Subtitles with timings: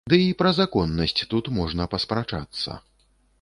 [0.11, 2.81] Дый пра законнасць тут можна паспрачацца.